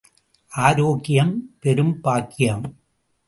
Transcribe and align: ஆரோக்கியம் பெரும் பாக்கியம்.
ஆரோக்கியம் 0.51 1.33
பெரும் 1.59 2.01
பாக்கியம். 2.01 2.75